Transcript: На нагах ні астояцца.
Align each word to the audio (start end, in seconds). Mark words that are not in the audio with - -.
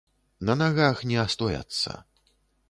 На 0.49 0.55
нагах 0.61 1.03
ні 1.11 1.19
астояцца. 1.25 1.91